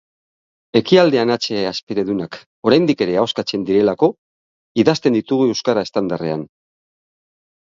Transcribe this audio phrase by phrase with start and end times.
[0.79, 2.37] Ekialdean hatxea hasperendunak
[2.69, 4.11] oraindik ere ahoskatzen direlako
[4.85, 6.49] idazten ditugu euskara estandarrean.